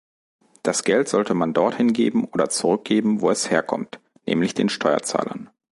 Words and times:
Das 0.63 0.83
Geld 0.83 1.09
sollte 1.09 1.35
man 1.35 1.53
dort 1.53 1.75
hingeben 1.75 2.25
oder 2.25 2.49
zurückgeben, 2.49 3.21
wo 3.21 3.29
es 3.29 3.51
herkommt, 3.51 3.99
nämlich 4.25 4.55
den 4.55 4.67
Steuerzahlern. 4.67 5.51